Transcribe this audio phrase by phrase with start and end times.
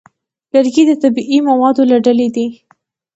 [0.53, 2.47] لرګی د طبیعي موادو له ډلې دی.